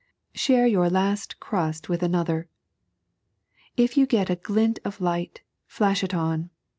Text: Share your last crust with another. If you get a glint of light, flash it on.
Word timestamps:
Share 0.33 0.65
your 0.65 0.89
last 0.89 1.39
crust 1.39 1.87
with 1.87 2.01
another. 2.01 2.47
If 3.77 3.97
you 3.97 4.07
get 4.07 4.31
a 4.31 4.35
glint 4.35 4.79
of 4.83 4.99
light, 4.99 5.41
flash 5.67 6.03
it 6.03 6.11
on. 6.15 6.49